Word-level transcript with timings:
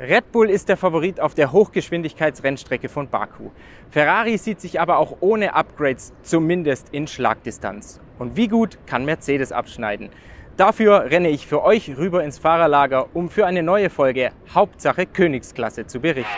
Red 0.00 0.30
Bull 0.30 0.48
ist 0.48 0.68
der 0.68 0.76
Favorit 0.76 1.18
auf 1.18 1.34
der 1.34 1.50
Hochgeschwindigkeitsrennstrecke 1.50 2.88
von 2.88 3.08
Baku. 3.08 3.50
Ferrari 3.90 4.38
sieht 4.38 4.60
sich 4.60 4.80
aber 4.80 4.98
auch 4.98 5.16
ohne 5.18 5.56
Upgrades 5.56 6.12
zumindest 6.22 6.90
in 6.90 7.08
Schlagdistanz. 7.08 8.00
Und 8.16 8.36
wie 8.36 8.46
gut 8.46 8.78
kann 8.86 9.04
Mercedes 9.04 9.50
abschneiden? 9.50 10.10
Dafür 10.56 11.10
renne 11.10 11.30
ich 11.30 11.48
für 11.48 11.64
euch 11.64 11.96
rüber 11.98 12.22
ins 12.22 12.38
Fahrerlager, 12.38 13.08
um 13.12 13.28
für 13.28 13.44
eine 13.44 13.64
neue 13.64 13.90
Folge 13.90 14.30
Hauptsache 14.54 15.04
Königsklasse 15.04 15.88
zu 15.88 15.98
berichten. 15.98 16.30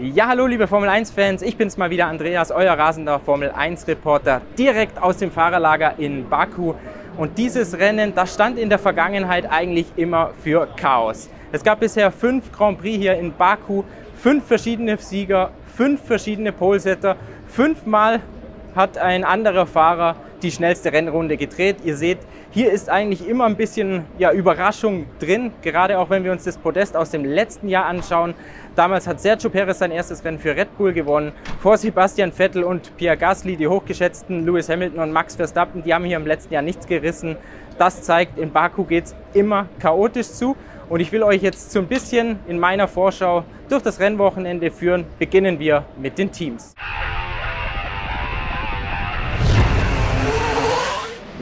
Ja, 0.00 0.28
hallo 0.28 0.46
liebe 0.46 0.66
Formel 0.66 0.88
1-Fans, 0.88 1.42
ich 1.42 1.58
bin's 1.58 1.76
mal 1.76 1.90
wieder 1.90 2.06
Andreas, 2.06 2.50
euer 2.50 2.72
rasender 2.72 3.20
Formel 3.20 3.50
1-Reporter, 3.50 4.40
direkt 4.56 5.02
aus 5.02 5.18
dem 5.18 5.30
Fahrerlager 5.30 5.94
in 5.98 6.26
Baku. 6.28 6.72
Und 7.18 7.36
dieses 7.36 7.76
Rennen, 7.76 8.14
das 8.14 8.32
stand 8.32 8.60
in 8.60 8.68
der 8.68 8.78
Vergangenheit 8.78 9.50
eigentlich 9.50 9.86
immer 9.96 10.30
für 10.40 10.68
Chaos. 10.76 11.28
Es 11.50 11.64
gab 11.64 11.80
bisher 11.80 12.12
fünf 12.12 12.52
Grand 12.52 12.80
Prix 12.80 12.96
hier 12.96 13.14
in 13.18 13.34
Baku, 13.34 13.82
fünf 14.14 14.46
verschiedene 14.46 14.96
Sieger, 14.98 15.50
fünf 15.76 16.00
verschiedene 16.04 16.52
Polesetter, 16.52 17.16
fünfmal 17.48 18.20
hat 18.76 18.98
ein 18.98 19.24
anderer 19.24 19.66
Fahrer 19.66 20.14
die 20.42 20.52
schnellste 20.52 20.92
Rennrunde 20.92 21.36
gedreht. 21.36 21.78
Ihr 21.82 21.96
seht, 21.96 22.18
hier 22.50 22.72
ist 22.72 22.88
eigentlich 22.88 23.28
immer 23.28 23.44
ein 23.44 23.56
bisschen 23.56 24.04
ja, 24.18 24.32
Überraschung 24.32 25.06
drin, 25.18 25.52
gerade 25.62 25.98
auch 25.98 26.08
wenn 26.08 26.24
wir 26.24 26.32
uns 26.32 26.44
das 26.44 26.56
Podest 26.56 26.96
aus 26.96 27.10
dem 27.10 27.24
letzten 27.24 27.68
Jahr 27.68 27.86
anschauen. 27.86 28.34
Damals 28.74 29.06
hat 29.06 29.20
Sergio 29.20 29.50
Perez 29.50 29.78
sein 29.78 29.90
erstes 29.90 30.24
Rennen 30.24 30.38
für 30.38 30.56
Red 30.56 30.76
Bull 30.78 30.92
gewonnen. 30.92 31.32
Vor 31.60 31.76
Sebastian 31.76 32.32
Vettel 32.32 32.64
und 32.64 32.96
Pierre 32.96 33.16
Gasly, 33.16 33.56
die 33.56 33.68
hochgeschätzten 33.68 34.46
Lewis 34.46 34.68
Hamilton 34.68 35.00
und 35.00 35.12
Max 35.12 35.36
Verstappen, 35.36 35.82
die 35.82 35.92
haben 35.92 36.04
hier 36.04 36.16
im 36.16 36.26
letzten 36.26 36.54
Jahr 36.54 36.62
nichts 36.62 36.86
gerissen. 36.86 37.36
Das 37.76 38.02
zeigt, 38.02 38.38
in 38.38 38.50
Baku 38.50 38.84
geht 38.84 39.06
es 39.06 39.14
immer 39.34 39.68
chaotisch 39.78 40.28
zu. 40.28 40.56
Und 40.88 41.00
ich 41.00 41.12
will 41.12 41.22
euch 41.22 41.42
jetzt 41.42 41.70
so 41.70 41.80
ein 41.80 41.86
bisschen 41.86 42.38
in 42.48 42.58
meiner 42.58 42.88
Vorschau 42.88 43.44
durch 43.68 43.82
das 43.82 44.00
Rennwochenende 44.00 44.70
führen. 44.70 45.04
Beginnen 45.18 45.58
wir 45.58 45.84
mit 46.00 46.16
den 46.16 46.32
Teams. 46.32 46.74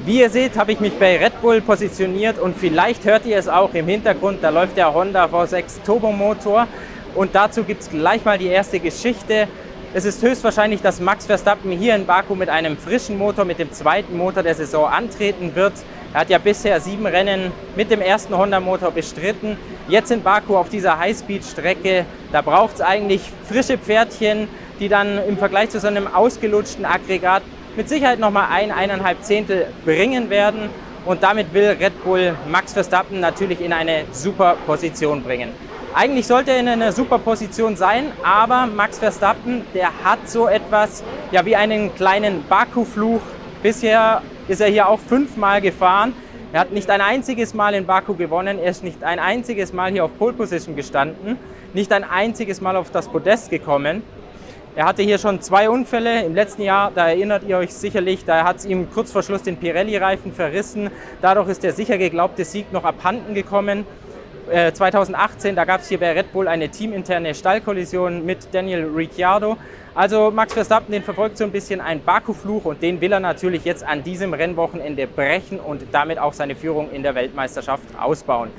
Wie 0.06 0.20
ihr 0.20 0.30
seht, 0.30 0.56
habe 0.56 0.70
ich 0.70 0.78
mich 0.78 0.92
bei 1.00 1.18
Red 1.18 1.42
Bull 1.42 1.60
positioniert 1.60 2.38
und 2.38 2.56
vielleicht 2.56 3.04
hört 3.04 3.26
ihr 3.26 3.38
es 3.38 3.48
auch 3.48 3.74
im 3.74 3.88
Hintergrund, 3.88 4.38
da 4.40 4.50
läuft 4.50 4.76
der 4.76 4.94
Honda 4.94 5.24
V6 5.24 5.82
Turbomotor. 5.84 6.68
Und 7.16 7.34
dazu 7.34 7.64
gibt 7.64 7.82
es 7.82 7.90
gleich 7.90 8.24
mal 8.24 8.38
die 8.38 8.46
erste 8.46 8.78
Geschichte. 8.78 9.48
Es 9.94 10.04
ist 10.04 10.22
höchstwahrscheinlich, 10.22 10.80
dass 10.80 11.00
Max 11.00 11.26
Verstappen 11.26 11.72
hier 11.72 11.96
in 11.96 12.06
Baku 12.06 12.36
mit 12.36 12.48
einem 12.48 12.76
frischen 12.76 13.18
Motor, 13.18 13.44
mit 13.44 13.58
dem 13.58 13.72
zweiten 13.72 14.16
Motor 14.16 14.44
der 14.44 14.54
Saison 14.54 14.86
antreten 14.86 15.56
wird. 15.56 15.72
Er 16.14 16.20
hat 16.20 16.30
ja 16.30 16.38
bisher 16.38 16.80
sieben 16.80 17.06
Rennen 17.06 17.50
mit 17.74 17.91
dem 17.91 18.00
ersten 18.00 18.38
Honda-Motor 18.38 18.92
bestritten. 18.92 19.58
Jetzt 19.88 20.12
in 20.12 20.22
Baku 20.22 20.56
auf 20.56 20.68
dieser 20.68 21.00
Highspeed-Strecke, 21.00 22.06
da 22.30 22.42
braucht 22.42 22.76
es 22.76 22.80
eigentlich 22.80 23.22
frische 23.48 23.76
Pferdchen, 23.76 24.46
die 24.78 24.88
dann 24.88 25.18
im 25.26 25.36
Vergleich 25.36 25.70
zu 25.70 25.80
so 25.80 25.88
einem 25.88 26.06
ausgelutschten 26.06 26.84
Aggregat 26.84 27.42
mit 27.77 27.88
Sicherheit 27.88 28.19
nochmal 28.19 28.48
ein, 28.50 28.72
eineinhalb 28.72 29.22
Zehntel 29.22 29.66
bringen 29.84 30.30
werden. 30.30 30.70
Und 31.05 31.22
damit 31.22 31.55
will 31.55 31.77
Red 31.80 32.02
Bull 32.02 32.34
Max 32.48 32.72
Verstappen 32.72 33.20
natürlich 33.20 33.60
in 33.60 33.72
eine 33.72 34.05
super 34.10 34.56
Position 34.66 35.22
bringen. 35.22 35.50
Eigentlich 35.94 36.27
sollte 36.27 36.50
er 36.50 36.58
in 36.58 36.69
einer 36.69 36.92
super 36.92 37.19
Position 37.19 37.77
sein, 37.77 38.12
aber 38.22 38.66
Max 38.66 38.98
Verstappen, 38.98 39.62
der 39.72 39.88
hat 40.04 40.28
so 40.28 40.48
etwas 40.48 41.04
ja, 41.30 41.47
wie 41.47 41.56
einen 41.56 41.94
kleinen 41.94 42.44
Baku-Fluch. 42.48 43.22
Bisher 43.62 44.20
ist 44.48 44.60
er 44.60 44.69
hier 44.69 44.88
auch 44.88 44.98
fünfmal 44.98 45.60
gefahren. 45.60 46.12
Er 46.52 46.60
hat 46.60 46.72
nicht 46.72 46.91
ein 46.91 47.00
einziges 47.00 47.54
Mal 47.54 47.74
in 47.74 47.86
Baku 47.86 48.14
gewonnen, 48.14 48.58
er 48.58 48.70
ist 48.70 48.84
nicht 48.84 49.02
ein 49.02 49.19
einziges 49.19 49.72
Mal 49.72 49.91
hier 49.91 50.04
auf 50.04 50.16
Pole 50.19 50.32
Position 50.32 50.77
gestanden, 50.77 51.38
nicht 51.74 51.92
ein 51.92 52.04
einziges 52.04 52.60
Mal 52.60 52.77
auf 52.77 52.91
das 52.91 53.08
Podest 53.08 53.50
gekommen. 53.50 54.03
Er 54.76 54.84
hatte 54.84 55.03
hier 55.03 55.16
schon 55.16 55.41
zwei 55.41 55.70
Unfälle 55.70 56.22
im 56.22 56.34
letzten 56.34 56.60
Jahr, 56.60 56.92
da 56.94 57.09
erinnert 57.09 57.44
ihr 57.44 57.56
euch 57.56 57.72
sicherlich, 57.72 58.26
da 58.26 58.44
hat 58.44 58.59
es 58.59 58.66
ihm 58.66 58.91
kurz 58.92 59.10
vor 59.10 59.22
Schluss 59.22 59.42
den 59.42 59.56
Pirelli-Reifen 59.56 60.34
verrissen. 60.34 60.91
Dadurch 61.22 61.48
ist 61.48 61.62
der 61.62 61.72
sicher 61.72 61.97
geglaubte 61.97 62.44
Sieg 62.44 62.70
noch 62.75 62.84
abhanden 62.84 63.32
gekommen. 63.32 63.87
2018, 64.75 65.53
äh, 65.53 65.54
da 65.54 65.64
gab 65.64 65.81
es 65.81 65.88
hier 65.88 65.98
bei 65.98 66.12
Red 66.12 66.31
Bull 66.31 66.47
eine 66.47 66.69
teaminterne 66.69 67.34
Stallkollision 67.34 68.26
mit 68.26 68.53
Daniel 68.53 68.84
Ricciardo. 68.94 69.56
Also 69.94 70.31
Max 70.31 70.53
Verstappen, 70.53 70.93
den 70.93 71.03
verfolgt 71.03 71.38
so 71.38 71.44
ein 71.44 71.53
bisschen 71.53 71.81
ein 71.81 72.03
Baku-Fluch 72.04 72.66
und 72.66 72.82
den 72.82 73.00
will 73.00 73.12
er 73.12 73.20
natürlich 73.20 73.64
jetzt 73.64 73.82
an 73.82 74.04
diesem 74.04 74.34
Rennwochenende 74.34 75.06
brechen 75.06 75.58
und 75.58 75.84
damit 75.91 76.19
auch 76.19 76.34
seine 76.34 76.54
Führung 76.54 76.91
in 76.93 77.03
der 77.03 77.14
Weltmeisterschaft 77.14 77.87
ausbauen. 77.98 78.50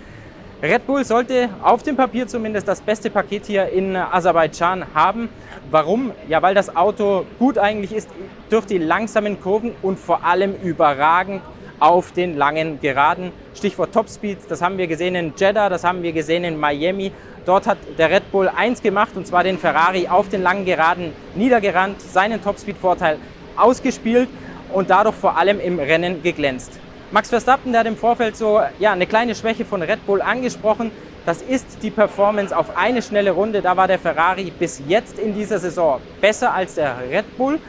Red 0.62 0.88
Bull 0.88 1.06
sollte 1.06 1.50
auf 1.62 1.84
dem 1.84 1.96
Papier 1.96 2.28
zumindest 2.28 2.68
das 2.68 2.82
beste 2.82 3.12
Paket 3.12 3.46
hier 3.46 3.70
in 3.70 3.96
Aserbaidschan 3.96 4.86
haben. 4.96 5.30
Warum? 5.70 6.12
Ja, 6.28 6.42
weil 6.42 6.56
das 6.56 6.76
Auto 6.76 7.28
gut 7.38 7.60
eigentlich 7.60 7.94
ist 7.94 8.10
durch 8.50 8.66
die 8.66 8.80
langsamen 8.80 9.40
Kurven 9.40 9.76
und 9.84 10.00
vor 10.00 10.24
allem 10.24 10.56
überragend 10.64 11.44
auf 11.80 12.12
den 12.12 12.36
langen 12.36 12.82
Geraden. 12.82 13.32
Stichwort 13.54 13.94
Topspeed, 13.94 14.40
das 14.50 14.64
haben 14.64 14.80
wir 14.80 14.88
gesehen 14.88 15.14
in 15.14 15.34
Jeddah, 15.38 15.70
das 15.70 15.84
haben 15.84 16.02
wir 16.02 16.12
gesehen 16.12 16.44
in 16.44 16.60
Miami. 16.60 17.12
Dort 17.46 17.68
hat 17.68 17.78
der 18.00 18.10
Red 18.10 18.32
Bull 18.32 18.50
eins 18.50 18.82
gemacht 18.82 19.12
und 19.16 19.28
zwar 19.28 19.44
den 19.44 19.60
Ferrari 19.60 20.08
auf 20.08 20.28
den 20.30 20.42
langen 20.42 20.66
Geraden 20.66 21.14
niedergerannt, 21.36 22.02
seinen 22.02 22.44
Topspeed-Vorteil 22.44 23.20
ausgespielt 23.56 24.28
und 24.74 24.90
dadurch 24.90 25.16
vor 25.16 25.38
allem 25.38 25.60
im 25.60 25.78
Rennen 25.78 26.24
geglänzt. 26.24 26.80
Max 27.10 27.30
Verstappen, 27.30 27.72
der 27.72 27.80
hat 27.82 27.88
im 27.88 27.96
Vorfeld 27.96 28.36
so 28.36 28.60
ja, 28.80 28.92
eine 28.92 29.08
kleine 29.08 29.34
Schwäche 29.34 29.64
von 29.64 29.82
Red 29.82 30.06
Bull 30.06 30.22
angesprochen. 30.22 30.92
Das 31.26 31.42
ist 31.42 31.82
die 31.82 31.90
Performance 31.90 32.56
auf 32.56 32.76
eine 32.76 33.02
schnelle 33.02 33.32
Runde. 33.32 33.62
Da 33.62 33.78
war 33.78 33.88
der 33.88 33.98
Ferrari 33.98 34.52
bis 34.52 34.82
jetzt 34.90 35.18
in 35.18 35.34
dieser 35.34 35.58
Saison 35.58 36.02
besser 36.20 36.54
als 36.54 36.76
der 36.76 36.98
Red 37.10 37.38
Bull, 37.38 37.60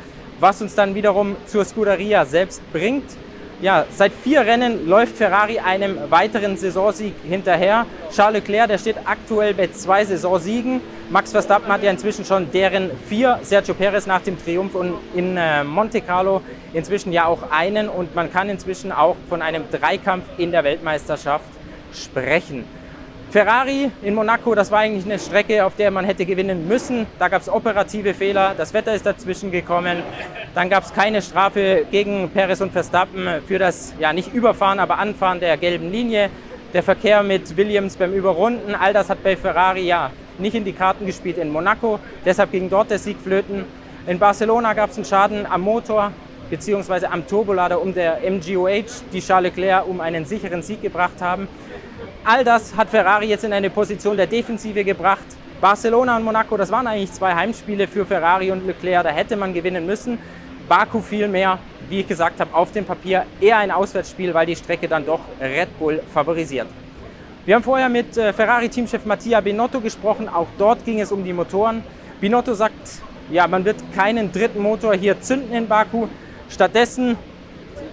was 0.40 0.60
uns 0.60 0.74
dann 0.74 0.96
wiederum 0.96 1.36
zur 1.46 1.64
Scuderia 1.64 2.24
selbst 2.24 2.60
bringt. 2.72 3.04
Ja, 3.60 3.86
seit 3.90 4.12
vier 4.12 4.40
Rennen 4.40 4.88
läuft 4.88 5.16
Ferrari 5.16 5.60
einem 5.60 5.98
weiteren 6.10 6.56
Saisonsieg 6.56 7.14
hinterher. 7.22 7.86
Charles 8.10 8.40
Leclerc, 8.40 8.68
der 8.68 8.78
steht 8.78 8.96
aktuell 9.04 9.54
bei 9.54 9.68
zwei 9.68 10.04
Saisonsiegen. 10.04 10.80
Max 11.10 11.32
Verstappen 11.32 11.72
hat 11.72 11.82
ja 11.82 11.90
inzwischen 11.90 12.26
schon 12.26 12.50
deren 12.50 12.90
vier. 13.08 13.38
Sergio 13.40 13.72
Perez 13.72 14.06
nach 14.06 14.20
dem 14.20 14.36
Triumph 14.42 14.72
in 15.14 15.38
äh, 15.38 15.64
Monte 15.64 16.02
Carlo 16.02 16.42
inzwischen 16.74 17.12
ja 17.12 17.24
auch 17.24 17.50
einen. 17.50 17.88
Und 17.88 18.14
man 18.14 18.30
kann 18.30 18.50
inzwischen 18.50 18.92
auch 18.92 19.16
von 19.30 19.40
einem 19.40 19.64
Dreikampf 19.70 20.26
in 20.36 20.52
der 20.52 20.64
Weltmeisterschaft 20.64 21.46
sprechen. 21.94 22.66
Ferrari 23.30 23.90
in 24.02 24.14
Monaco, 24.14 24.54
das 24.54 24.70
war 24.70 24.80
eigentlich 24.80 25.06
eine 25.06 25.18
Strecke, 25.18 25.64
auf 25.64 25.76
der 25.76 25.90
man 25.90 26.04
hätte 26.04 26.26
gewinnen 26.26 26.68
müssen. 26.68 27.06
Da 27.18 27.28
gab 27.28 27.40
es 27.40 27.48
operative 27.48 28.12
Fehler, 28.12 28.54
das 28.56 28.74
Wetter 28.74 28.94
ist 28.94 29.06
dazwischen 29.06 29.50
gekommen. 29.50 30.02
Dann 30.54 30.68
gab 30.68 30.84
es 30.84 30.92
keine 30.92 31.22
Strafe 31.22 31.86
gegen 31.90 32.28
Perez 32.28 32.60
und 32.60 32.72
Verstappen 32.72 33.26
für 33.46 33.58
das, 33.58 33.94
ja 33.98 34.12
nicht 34.12 34.34
Überfahren, 34.34 34.78
aber 34.78 34.98
Anfahren 34.98 35.40
der 35.40 35.56
gelben 35.56 35.90
Linie. 35.90 36.28
Der 36.74 36.82
Verkehr 36.82 37.22
mit 37.22 37.56
Williams 37.56 37.96
beim 37.96 38.12
Überrunden, 38.12 38.74
all 38.74 38.92
das 38.92 39.08
hat 39.08 39.22
bei 39.22 39.36
Ferrari 39.36 39.86
ja 39.86 40.10
nicht 40.38 40.54
in 40.54 40.64
die 40.64 40.72
Karten 40.72 41.06
gespielt 41.06 41.38
in 41.38 41.50
Monaco. 41.50 41.98
Deshalb 42.24 42.52
ging 42.52 42.70
dort 42.70 42.90
der 42.90 42.98
Sieg 42.98 43.18
flöten. 43.18 43.64
In 44.06 44.18
Barcelona 44.18 44.72
gab 44.72 44.90
es 44.90 44.96
einen 44.96 45.04
Schaden 45.04 45.46
am 45.46 45.62
Motor 45.62 46.12
bzw. 46.50 47.06
am 47.06 47.26
Turbolader 47.26 47.80
um 47.80 47.92
der 47.94 48.18
MGOH, 48.28 49.02
die 49.12 49.20
Charles 49.20 49.54
Leclerc 49.54 49.86
um 49.86 50.00
einen 50.00 50.24
sicheren 50.24 50.62
Sieg 50.62 50.82
gebracht 50.82 51.20
haben. 51.20 51.48
All 52.24 52.44
das 52.44 52.76
hat 52.76 52.90
Ferrari 52.90 53.26
jetzt 53.26 53.44
in 53.44 53.52
eine 53.52 53.70
Position 53.70 54.16
der 54.16 54.26
Defensive 54.26 54.84
gebracht. 54.84 55.26
Barcelona 55.60 56.16
und 56.16 56.24
Monaco, 56.24 56.56
das 56.56 56.70
waren 56.70 56.86
eigentlich 56.86 57.12
zwei 57.12 57.34
Heimspiele 57.34 57.88
für 57.88 58.06
Ferrari 58.06 58.50
und 58.50 58.66
Leclerc, 58.66 59.04
da 59.04 59.10
hätte 59.10 59.36
man 59.36 59.52
gewinnen 59.52 59.84
müssen. 59.84 60.18
Baku 60.68 61.00
vielmehr, 61.00 61.58
wie 61.88 62.00
ich 62.00 62.06
gesagt 62.08 62.38
habe, 62.40 62.54
auf 62.54 62.70
dem 62.70 62.84
Papier 62.84 63.24
eher 63.40 63.56
ein 63.56 63.70
Auswärtsspiel, 63.70 64.32
weil 64.34 64.46
die 64.46 64.54
Strecke 64.54 64.86
dann 64.86 65.04
doch 65.04 65.20
Red 65.40 65.78
Bull 65.78 66.02
favorisiert. 66.12 66.68
Wir 67.48 67.54
haben 67.54 67.62
vorher 67.62 67.88
mit 67.88 68.14
äh, 68.18 68.30
Ferrari-Teamchef 68.34 69.06
Mattia 69.06 69.40
Binotto 69.40 69.80
gesprochen, 69.80 70.28
auch 70.28 70.48
dort 70.58 70.84
ging 70.84 71.00
es 71.00 71.10
um 71.10 71.24
die 71.24 71.32
Motoren. 71.32 71.82
Binotto 72.20 72.52
sagt, 72.52 73.00
ja, 73.30 73.48
man 73.48 73.64
wird 73.64 73.76
keinen 73.94 74.30
dritten 74.30 74.60
Motor 74.60 74.94
hier 74.94 75.18
zünden 75.22 75.54
in 75.54 75.66
Baku. 75.66 76.08
Stattdessen 76.50 77.16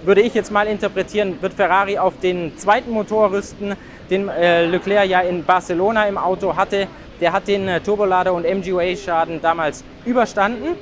würde 0.04 0.19
ich 0.19 0.34
jetzt 0.34 0.52
mal 0.52 0.68
interpretieren, 0.68 1.42
wird 1.42 1.54
Ferrari 1.54 1.98
auf 1.98 2.19
den 2.19 2.57
zweiten 2.57 2.92
Motor 2.92 3.31
rüsten, 3.31 3.78
den 4.10 4.28
äh, 4.28 4.66
Leclerc 4.66 5.07
ja 5.07 5.22
in 5.22 5.46
Barcelona 5.46 6.06
im 6.06 6.18
Auto 6.18 6.57
hatte. 6.57 6.90
Der 7.22 7.31
hat 7.31 7.48
den 7.48 7.69
äh, 7.69 7.80
Turbolader 7.80 8.34
und 8.34 8.44
MGUA-Schaden 8.44 9.42
damals 9.42 9.86
überstanden. 10.04 10.75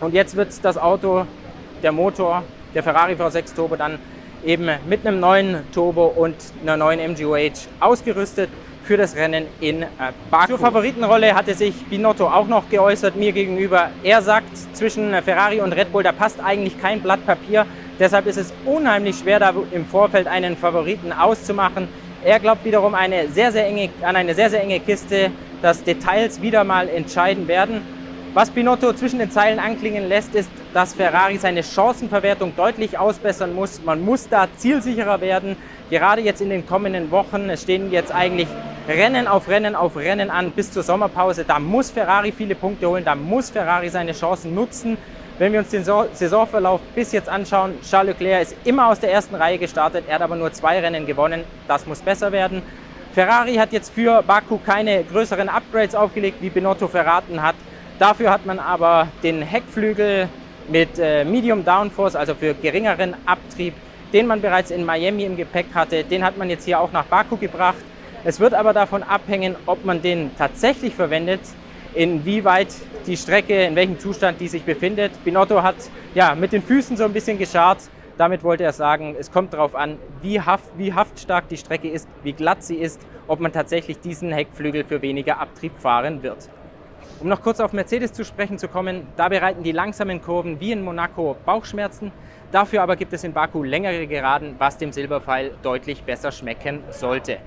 Und 0.00 0.12
jetzt 0.12 0.36
wird 0.36 0.50
das 0.62 0.76
Auto, 0.76 1.24
der 1.82 1.92
Motor, 1.92 2.42
der 2.74 2.82
Ferrari 2.82 3.14
V6 3.14 3.54
Turbo 3.54 3.74
dann 3.74 3.98
eben 4.44 4.68
mit 4.88 5.06
einem 5.06 5.20
neuen 5.20 5.58
Turbo 5.72 6.06
und 6.06 6.36
einer 6.62 6.76
neuen 6.76 7.00
MGUH 7.12 7.68
ausgerüstet 7.80 8.50
für 8.86 8.96
das 8.96 9.16
Rennen 9.16 9.46
in 9.60 9.82
äh, 9.82 9.86
Baku. 10.30 10.52
Zur 10.52 10.58
Favoritenrolle 10.58 11.34
hatte 11.34 11.54
sich 11.54 11.74
Binotto 11.86 12.26
auch 12.26 12.46
noch 12.46 12.68
geäußert 12.70 13.16
mir 13.16 13.32
gegenüber. 13.32 13.90
Er 14.04 14.22
sagt, 14.22 14.56
zwischen 14.74 15.12
Ferrari 15.22 15.60
und 15.60 15.72
Red 15.72 15.92
Bull, 15.92 16.04
da 16.04 16.12
passt 16.12 16.38
eigentlich 16.42 16.80
kein 16.80 17.00
Blatt 17.00 17.24
Papier. 17.26 17.66
Deshalb 17.98 18.26
ist 18.26 18.36
es 18.36 18.52
unheimlich 18.64 19.18
schwer, 19.18 19.40
da 19.40 19.52
im 19.72 19.86
Vorfeld 19.86 20.28
einen 20.28 20.56
Favoriten 20.56 21.12
auszumachen. 21.12 21.88
Er 22.24 22.38
glaubt 22.38 22.64
wiederum 22.64 22.94
eine 22.94 23.28
sehr, 23.28 23.50
sehr 23.52 23.66
enge, 23.66 23.90
an 24.02 24.16
eine 24.16 24.34
sehr, 24.34 24.50
sehr 24.50 24.62
enge 24.62 24.80
Kiste, 24.80 25.30
dass 25.62 25.82
Details 25.82 26.40
wieder 26.42 26.62
mal 26.64 26.88
entscheiden 26.88 27.48
werden. 27.48 27.82
Was 28.36 28.50
Binotto 28.50 28.92
zwischen 28.92 29.18
den 29.18 29.30
Zeilen 29.30 29.58
anklingen 29.58 30.10
lässt, 30.10 30.34
ist, 30.34 30.50
dass 30.74 30.92
Ferrari 30.92 31.38
seine 31.38 31.62
Chancenverwertung 31.62 32.54
deutlich 32.54 32.98
ausbessern 32.98 33.54
muss. 33.54 33.80
Man 33.82 34.04
muss 34.04 34.28
da 34.28 34.46
zielsicherer 34.58 35.22
werden. 35.22 35.56
Gerade 35.88 36.20
jetzt 36.20 36.42
in 36.42 36.50
den 36.50 36.66
kommenden 36.66 37.10
Wochen, 37.10 37.48
es 37.48 37.62
stehen 37.62 37.90
jetzt 37.90 38.12
eigentlich 38.12 38.46
Rennen 38.86 39.26
auf 39.26 39.48
Rennen 39.48 39.74
auf 39.74 39.96
Rennen 39.96 40.28
an 40.28 40.50
bis 40.50 40.70
zur 40.70 40.82
Sommerpause. 40.82 41.46
Da 41.48 41.58
muss 41.58 41.90
Ferrari 41.90 42.30
viele 42.30 42.54
Punkte 42.54 42.86
holen, 42.86 43.06
da 43.06 43.14
muss 43.14 43.48
Ferrari 43.48 43.88
seine 43.88 44.12
Chancen 44.12 44.54
nutzen. 44.54 44.98
Wenn 45.38 45.54
wir 45.54 45.60
uns 45.60 45.70
den 45.70 45.84
Saisonverlauf 45.84 46.82
bis 46.94 47.12
jetzt 47.12 47.30
anschauen, 47.30 47.72
Charles 47.88 48.18
Leclerc 48.18 48.42
ist 48.42 48.56
immer 48.64 48.88
aus 48.88 49.00
der 49.00 49.12
ersten 49.12 49.34
Reihe 49.34 49.56
gestartet, 49.56 50.04
er 50.06 50.16
hat 50.16 50.22
aber 50.22 50.36
nur 50.36 50.52
zwei 50.52 50.78
Rennen 50.80 51.06
gewonnen. 51.06 51.42
Das 51.68 51.86
muss 51.86 52.00
besser 52.00 52.30
werden. 52.32 52.60
Ferrari 53.14 53.54
hat 53.54 53.72
jetzt 53.72 53.94
für 53.94 54.22
Baku 54.22 54.58
keine 54.58 55.04
größeren 55.04 55.48
Upgrades 55.48 55.94
aufgelegt, 55.94 56.36
wie 56.42 56.50
Binotto 56.50 56.86
verraten 56.86 57.40
hat. 57.42 57.54
Dafür 57.98 58.30
hat 58.30 58.44
man 58.44 58.58
aber 58.58 59.08
den 59.22 59.40
Heckflügel 59.40 60.28
mit 60.68 60.98
äh, 60.98 61.24
Medium 61.24 61.64
Downforce, 61.64 62.14
also 62.14 62.34
für 62.34 62.52
geringeren 62.52 63.14
Abtrieb, 63.24 63.72
den 64.12 64.26
man 64.26 64.42
bereits 64.42 64.70
in 64.70 64.84
Miami 64.84 65.24
im 65.24 65.36
Gepäck 65.36 65.68
hatte, 65.74 66.04
den 66.04 66.22
hat 66.22 66.36
man 66.36 66.50
jetzt 66.50 66.66
hier 66.66 66.78
auch 66.78 66.92
nach 66.92 67.06
Baku 67.06 67.38
gebracht. 67.38 67.78
Es 68.22 68.38
wird 68.38 68.52
aber 68.52 68.74
davon 68.74 69.02
abhängen, 69.02 69.56
ob 69.64 69.86
man 69.86 70.02
den 70.02 70.30
tatsächlich 70.36 70.94
verwendet, 70.94 71.40
inwieweit 71.94 72.68
die 73.06 73.16
Strecke, 73.16 73.64
in 73.64 73.76
welchem 73.76 73.98
Zustand 73.98 74.40
die 74.42 74.48
sich 74.48 74.64
befindet. 74.64 75.12
Binotto 75.24 75.62
hat 75.62 75.76
ja 76.14 76.34
mit 76.34 76.52
den 76.52 76.62
Füßen 76.62 76.98
so 76.98 77.04
ein 77.04 77.14
bisschen 77.14 77.38
geschart. 77.38 77.78
Damit 78.18 78.42
wollte 78.42 78.64
er 78.64 78.72
sagen, 78.72 79.16
es 79.18 79.30
kommt 79.30 79.54
darauf 79.54 79.74
an, 79.74 79.98
wie, 80.20 80.38
haft, 80.40 80.66
wie 80.76 80.92
haftstark 80.92 81.48
die 81.48 81.56
Strecke 81.56 81.88
ist, 81.88 82.08
wie 82.22 82.34
glatt 82.34 82.62
sie 82.62 82.76
ist, 82.76 83.00
ob 83.26 83.40
man 83.40 83.52
tatsächlich 83.52 84.00
diesen 84.00 84.32
Heckflügel 84.32 84.84
für 84.84 85.00
weniger 85.00 85.40
Abtrieb 85.40 85.72
fahren 85.78 86.22
wird. 86.22 86.50
Um 87.20 87.28
noch 87.28 87.42
kurz 87.42 87.60
auf 87.60 87.72
Mercedes 87.72 88.12
zu 88.12 88.24
sprechen 88.24 88.58
zu 88.58 88.68
kommen, 88.68 89.06
da 89.16 89.28
bereiten 89.28 89.62
die 89.62 89.72
langsamen 89.72 90.20
Kurven 90.20 90.60
wie 90.60 90.72
in 90.72 90.82
Monaco 90.82 91.36
Bauchschmerzen. 91.46 92.12
Dafür 92.52 92.82
aber 92.82 92.96
gibt 92.96 93.12
es 93.12 93.24
in 93.24 93.32
Baku 93.32 93.62
längere 93.62 94.06
Geraden, 94.06 94.54
was 94.58 94.78
dem 94.78 94.92
Silberpfeil 94.92 95.52
deutlich 95.62 96.02
besser 96.02 96.30
schmecken 96.30 96.82
sollte. 96.90 97.38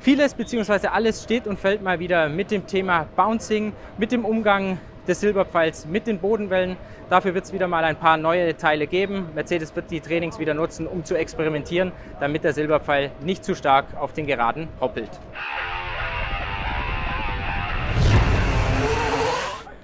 Vieles 0.00 0.34
bzw. 0.34 0.88
alles 0.88 1.22
steht 1.22 1.46
und 1.46 1.60
fällt 1.60 1.82
mal 1.82 2.00
wieder 2.00 2.28
mit 2.28 2.50
dem 2.50 2.66
Thema 2.66 3.06
Bouncing, 3.14 3.72
mit 3.98 4.10
dem 4.10 4.24
Umgang 4.24 4.78
des 5.06 5.20
Silberpfeils 5.20 5.86
mit 5.86 6.06
den 6.06 6.18
Bodenwellen. 6.18 6.76
Dafür 7.08 7.34
wird 7.34 7.44
es 7.44 7.52
wieder 7.52 7.68
mal 7.68 7.84
ein 7.84 7.96
paar 7.96 8.16
neue 8.16 8.56
Teile 8.56 8.86
geben. 8.86 9.28
Mercedes 9.34 9.74
wird 9.74 9.90
die 9.90 10.00
Trainings 10.00 10.38
wieder 10.38 10.54
nutzen, 10.54 10.86
um 10.86 11.04
zu 11.04 11.14
experimentieren, 11.14 11.92
damit 12.20 12.44
der 12.44 12.52
Silberpfeil 12.52 13.10
nicht 13.20 13.44
zu 13.44 13.54
stark 13.54 13.86
auf 13.98 14.12
den 14.12 14.26
Geraden 14.26 14.68
hoppelt. 14.80 15.10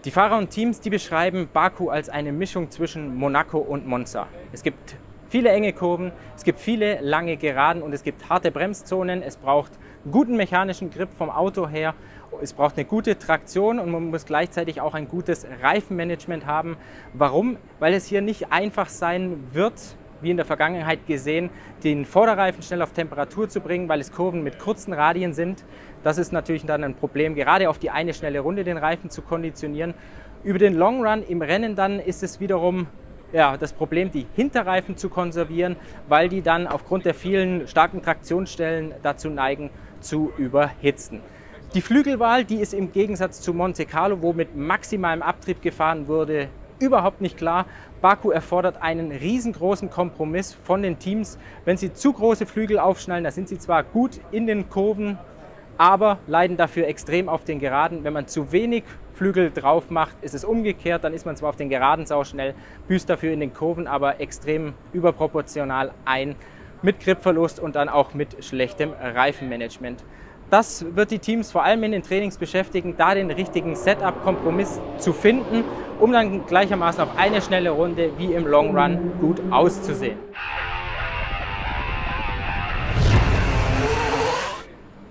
Die 0.08 0.12
Fahrer 0.12 0.38
und 0.38 0.48
Teams, 0.48 0.80
die 0.80 0.88
beschreiben 0.88 1.50
Baku 1.52 1.90
als 1.90 2.08
eine 2.08 2.32
Mischung 2.32 2.70
zwischen 2.70 3.14
Monaco 3.14 3.58
und 3.58 3.86
Monza. 3.86 4.26
Es 4.52 4.62
gibt 4.62 4.96
viele 5.28 5.50
enge 5.50 5.74
Kurven, 5.74 6.12
es 6.34 6.44
gibt 6.44 6.60
viele 6.60 7.02
lange 7.02 7.36
Geraden 7.36 7.82
und 7.82 7.92
es 7.92 8.02
gibt 8.02 8.26
harte 8.30 8.50
Bremszonen. 8.50 9.22
Es 9.22 9.36
braucht 9.36 9.72
guten 10.10 10.38
mechanischen 10.38 10.88
Grip 10.88 11.10
vom 11.12 11.28
Auto 11.28 11.68
her. 11.68 11.94
Es 12.40 12.54
braucht 12.54 12.78
eine 12.78 12.86
gute 12.86 13.18
Traktion 13.18 13.78
und 13.78 13.90
man 13.90 14.08
muss 14.08 14.24
gleichzeitig 14.24 14.80
auch 14.80 14.94
ein 14.94 15.08
gutes 15.08 15.46
Reifenmanagement 15.60 16.46
haben. 16.46 16.78
Warum? 17.12 17.58
Weil 17.78 17.92
es 17.92 18.06
hier 18.06 18.22
nicht 18.22 18.50
einfach 18.50 18.88
sein 18.88 19.48
wird, 19.52 19.74
wie 20.20 20.30
in 20.30 20.36
der 20.36 20.46
Vergangenheit 20.46 21.06
gesehen, 21.06 21.50
den 21.84 22.04
Vorderreifen 22.04 22.62
schnell 22.62 22.82
auf 22.82 22.92
Temperatur 22.92 23.48
zu 23.48 23.60
bringen, 23.60 23.88
weil 23.88 24.00
es 24.00 24.10
Kurven 24.10 24.42
mit 24.42 24.58
kurzen 24.58 24.92
Radien 24.92 25.32
sind. 25.32 25.64
Das 26.04 26.18
ist 26.18 26.32
natürlich 26.32 26.64
dann 26.64 26.84
ein 26.84 26.94
Problem, 26.94 27.34
gerade 27.34 27.68
auf 27.68 27.78
die 27.78 27.90
eine 27.90 28.14
schnelle 28.14 28.40
Runde 28.40 28.64
den 28.64 28.78
Reifen 28.78 29.10
zu 29.10 29.22
konditionieren. 29.22 29.94
Über 30.44 30.58
den 30.58 30.74
Long 30.74 31.04
Run 31.04 31.22
im 31.22 31.42
Rennen 31.42 31.74
dann 31.74 31.98
ist 31.98 32.22
es 32.22 32.40
wiederum 32.40 32.86
ja, 33.32 33.56
das 33.56 33.72
Problem, 33.72 34.10
die 34.10 34.26
Hinterreifen 34.34 34.96
zu 34.96 35.08
konservieren, 35.10 35.76
weil 36.08 36.28
die 36.28 36.40
dann 36.40 36.66
aufgrund 36.66 37.04
der 37.04 37.14
vielen 37.14 37.66
starken 37.68 38.02
Traktionsstellen 38.02 38.94
dazu 39.02 39.28
neigen, 39.28 39.70
zu 40.00 40.32
überhitzen. 40.38 41.20
Die 41.74 41.82
Flügelwahl, 41.82 42.44
die 42.44 42.56
ist 42.56 42.72
im 42.72 42.92
Gegensatz 42.92 43.42
zu 43.42 43.52
Monte 43.52 43.84
Carlo, 43.84 44.22
wo 44.22 44.32
mit 44.32 44.56
maximalem 44.56 45.20
Abtrieb 45.20 45.60
gefahren 45.60 46.08
wurde, 46.08 46.48
überhaupt 46.78 47.20
nicht 47.20 47.36
klar. 47.36 47.66
Baku 48.00 48.30
erfordert 48.30 48.80
einen 48.80 49.12
riesengroßen 49.12 49.90
Kompromiss 49.90 50.54
von 50.64 50.82
den 50.82 50.98
Teams. 50.98 51.38
Wenn 51.64 51.76
sie 51.76 51.92
zu 51.92 52.12
große 52.12 52.46
Flügel 52.46 52.78
aufschnallen, 52.78 53.24
da 53.24 53.30
sind 53.30 53.48
sie 53.48 53.58
zwar 53.58 53.82
gut 53.82 54.20
in 54.30 54.46
den 54.46 54.70
Kurven, 54.70 55.18
aber 55.78 56.18
leiden 56.26 56.56
dafür 56.56 56.86
extrem 56.86 57.28
auf 57.28 57.44
den 57.44 57.60
Geraden. 57.60 58.04
Wenn 58.04 58.12
man 58.12 58.26
zu 58.26 58.52
wenig 58.52 58.84
Flügel 59.14 59.50
drauf 59.50 59.90
macht, 59.90 60.16
ist 60.20 60.34
es 60.34 60.44
umgekehrt. 60.44 61.04
Dann 61.04 61.14
ist 61.14 61.24
man 61.24 61.36
zwar 61.36 61.50
auf 61.50 61.56
den 61.56 61.68
Geraden 61.68 62.04
sauschnell, 62.04 62.54
büßt 62.88 63.08
dafür 63.08 63.32
in 63.32 63.40
den 63.40 63.54
Kurven 63.54 63.86
aber 63.86 64.20
extrem 64.20 64.74
überproportional 64.92 65.92
ein 66.04 66.36
mit 66.82 67.00
Gripverlust 67.00 67.58
und 67.58 67.76
dann 67.76 67.88
auch 67.88 68.14
mit 68.14 68.44
schlechtem 68.44 68.92
Reifenmanagement. 68.92 70.04
Das 70.50 70.84
wird 70.94 71.10
die 71.10 71.18
Teams 71.18 71.52
vor 71.52 71.62
allem 71.62 71.82
in 71.84 71.92
den 71.92 72.02
Trainings 72.02 72.38
beschäftigen, 72.38 72.94
da 72.96 73.14
den 73.14 73.30
richtigen 73.30 73.76
Setup-Kompromiss 73.76 74.80
zu 74.96 75.12
finden, 75.12 75.62
um 76.00 76.12
dann 76.12 76.46
gleichermaßen 76.46 77.02
auf 77.02 77.18
eine 77.18 77.42
schnelle 77.42 77.70
Runde 77.70 78.12
wie 78.16 78.32
im 78.32 78.46
Long 78.46 78.76
Run 78.76 79.12
gut 79.20 79.42
auszusehen. 79.50 80.16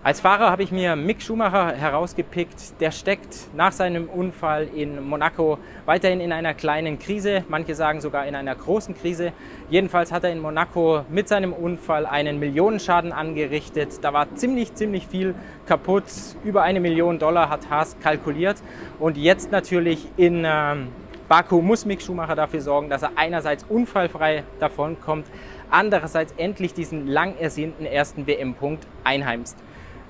Als 0.07 0.21
Fahrer 0.21 0.50
habe 0.50 0.63
ich 0.63 0.71
mir 0.71 0.95
Mick 0.95 1.21
Schumacher 1.21 1.74
herausgepickt. 1.74 2.80
Der 2.80 2.92
steckt 2.92 3.54
nach 3.54 3.74
seinem 3.74 4.07
Unfall 4.07 4.69
in 4.74 5.06
Monaco 5.06 5.57
weiterhin 5.86 6.21
in 6.21 6.31
einer 6.31 6.54
kleinen 6.54 6.98
Krise, 6.98 7.44
manche 7.50 7.75
sagen 7.75 8.00
sogar 8.00 8.25
in 8.25 8.33
einer 8.33 8.56
großen 8.56 8.95
Krise. 8.95 9.33
Jedenfalls 9.69 10.13
hat 10.13 10.24
er 10.24 10.31
in 10.31 10.39
Monaco 10.39 11.04
mit 11.09 11.27
seinem 11.27 11.51
Unfall 11.51 12.06
einen 12.06 12.39
Millionenschaden 12.39 13.12
angerichtet. 13.12 14.01
Da 14.01 14.13
war 14.13 14.33
ziemlich, 14.36 14.74
ziemlich 14.75 15.06
viel 15.07 15.36
kaputt. 15.65 16.06
Über 16.45 16.62
eine 16.62 16.80
Million 16.80 17.19
Dollar 17.19 17.50
hat 17.50 17.69
Haas 17.69 17.98
kalkuliert. 18.00 18.63
Und 19.00 19.18
jetzt 19.18 19.51
natürlich 19.51 20.07
in 20.15 20.45
ähm, 20.45 20.88
Baku 21.27 21.62
muss 21.62 21.86
Mick 21.86 22.01
Schumacher 22.01 22.36
dafür 22.36 22.62
sorgen, 22.62 22.89
dass 22.89 23.04
er 23.04 23.12
einerseits 23.18 23.65
unfallfrei 23.68 24.45
davonkommt, 24.62 25.25
andererseits 25.69 26.33
endlich 26.38 26.74
diesen 26.74 27.07
lang 27.07 27.36
ersehnten 27.38 27.86
ersten 27.86 28.25
WM-Punkt 28.25 28.88
einheimst. 29.04 29.57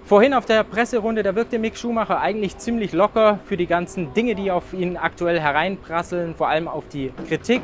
Vorhin 0.08 0.34
auf 0.34 0.46
der 0.46 0.64
Presserunde, 0.64 1.22
da 1.22 1.36
wirkte 1.36 1.60
Mick 1.60 1.76
Schumacher 1.76 2.22
eigentlich 2.22 2.58
ziemlich 2.58 2.94
locker 2.94 3.40
für 3.44 3.58
die 3.58 3.68
ganzen 3.68 4.14
Dinge, 4.14 4.36
die 4.36 4.52
auf 4.52 4.72
ihn 4.72 4.96
aktuell 4.96 5.38
hereinprasseln, 5.38 6.34
vor 6.34 6.48
allem 6.48 6.70
auf 6.70 6.88
die 6.88 7.12
Kritik. 7.28 7.62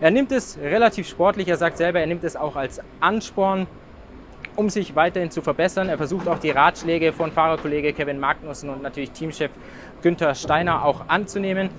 Er 0.00 0.10
nimmt 0.10 0.32
es 0.32 0.58
relativ 0.58 1.08
sportlich, 1.08 1.46
er 1.46 1.56
sagt 1.56 1.76
selber, 1.76 2.00
er 2.00 2.08
nimmt 2.08 2.24
es 2.24 2.34
auch 2.34 2.56
als 2.56 2.80
Ansporn, 2.98 3.68
um 4.56 4.70
sich 4.70 4.96
weiterhin 4.96 5.30
zu 5.30 5.40
verbessern. 5.40 5.88
Er 5.88 5.96
versucht 5.96 6.26
auch 6.26 6.40
die 6.40 6.50
Ratschläge 6.50 7.12
von 7.12 7.30
Fahrerkollege 7.30 7.92
Kevin 7.92 8.18
Magnussen 8.18 8.70
und 8.70 8.82
natürlich 8.82 9.12
Teamchef 9.12 9.52
Günther 10.02 10.34
Steiner 10.34 10.84
auch 10.84 11.02
anzunehmen. 11.06 11.70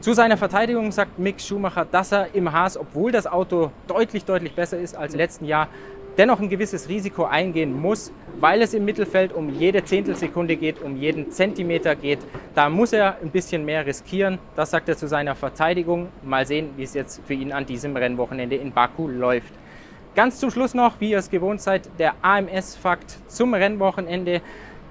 Zu 0.00 0.12
seiner 0.12 0.36
Verteidigung 0.36 0.92
sagt 0.92 1.18
Mick 1.18 1.40
Schumacher, 1.40 1.86
dass 1.90 2.12
er 2.12 2.34
im 2.34 2.52
Haas, 2.52 2.76
obwohl 2.76 3.10
das 3.10 3.26
Auto 3.26 3.70
deutlich, 3.86 4.26
deutlich 4.26 4.54
besser 4.54 4.78
ist 4.78 4.98
als 4.98 5.14
im 5.14 5.18
letzten 5.18 5.46
Jahr, 5.46 5.68
dennoch 6.18 6.40
ein 6.40 6.48
gewisses 6.48 6.88
Risiko 6.88 7.24
eingehen 7.24 7.78
muss, 7.78 8.12
weil 8.40 8.62
es 8.62 8.74
im 8.74 8.84
Mittelfeld 8.84 9.32
um 9.32 9.48
jede 9.48 9.84
Zehntelsekunde 9.84 10.56
geht, 10.56 10.82
um 10.82 10.96
jeden 10.96 11.30
Zentimeter 11.30 11.94
geht. 11.96 12.18
Da 12.54 12.68
muss 12.68 12.92
er 12.92 13.18
ein 13.22 13.30
bisschen 13.30 13.64
mehr 13.64 13.86
riskieren. 13.86 14.38
Das 14.56 14.70
sagt 14.70 14.88
er 14.88 14.96
zu 14.96 15.08
seiner 15.08 15.34
Verteidigung. 15.34 16.08
Mal 16.22 16.46
sehen, 16.46 16.70
wie 16.76 16.82
es 16.82 16.94
jetzt 16.94 17.22
für 17.26 17.34
ihn 17.34 17.52
an 17.52 17.66
diesem 17.66 17.96
Rennwochenende 17.96 18.56
in 18.56 18.72
Baku 18.72 19.08
läuft. 19.08 19.52
Ganz 20.14 20.38
zum 20.38 20.50
Schluss 20.50 20.74
noch, 20.74 21.00
wie 21.00 21.12
ihr 21.12 21.18
es 21.18 21.30
gewohnt 21.30 21.62
seid, 21.62 21.88
der 21.98 22.14
AMS-Fakt 22.20 23.16
zum 23.28 23.54
Rennwochenende. 23.54 24.42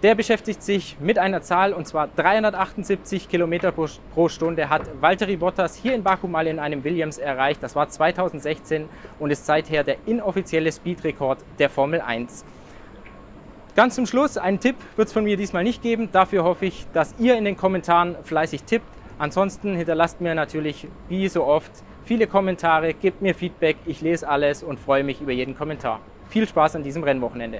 Der 0.03 0.15
beschäftigt 0.15 0.63
sich 0.63 0.97
mit 0.99 1.19
einer 1.19 1.43
Zahl 1.43 1.73
und 1.73 1.85
zwar 1.85 2.07
378 2.07 3.29
Kilometer 3.29 3.71
pro, 3.71 4.29
Stunde 4.29 4.67
hat 4.67 4.81
Valtteri 4.99 5.37
Bottas 5.37 5.75
hier 5.75 5.93
in 5.93 6.01
Baku 6.01 6.27
mal 6.27 6.47
in 6.47 6.57
einem 6.57 6.83
Williams 6.83 7.19
erreicht. 7.19 7.61
Das 7.61 7.75
war 7.75 7.87
2016 7.87 8.89
und 9.19 9.29
ist 9.29 9.45
seither 9.45 9.83
der 9.83 9.97
inoffizielle 10.07 10.71
Speedrekord 10.71 11.37
der 11.59 11.69
Formel 11.69 12.01
1. 12.01 12.43
Ganz 13.75 13.93
zum 13.93 14.07
Schluss, 14.07 14.39
einen 14.39 14.59
Tipp 14.59 14.75
wird 14.95 15.09
es 15.09 15.13
von 15.13 15.23
mir 15.23 15.37
diesmal 15.37 15.63
nicht 15.63 15.83
geben. 15.83 16.09
Dafür 16.11 16.45
hoffe 16.45 16.65
ich, 16.65 16.87
dass 16.93 17.13
ihr 17.19 17.37
in 17.37 17.45
den 17.45 17.55
Kommentaren 17.55 18.15
fleißig 18.23 18.63
tippt. 18.63 18.87
Ansonsten 19.19 19.75
hinterlasst 19.75 20.19
mir 20.19 20.33
natürlich, 20.33 20.87
wie 21.09 21.27
so 21.27 21.45
oft, 21.45 21.71
viele 22.05 22.25
Kommentare, 22.25 22.95
gebt 22.95 23.21
mir 23.21 23.35
Feedback. 23.35 23.77
Ich 23.85 24.01
lese 24.01 24.27
alles 24.27 24.63
und 24.63 24.79
freue 24.79 25.03
mich 25.03 25.21
über 25.21 25.31
jeden 25.31 25.55
Kommentar. 25.55 25.99
Viel 26.27 26.47
Spaß 26.47 26.77
an 26.77 26.81
diesem 26.81 27.03
Rennwochenende. 27.03 27.59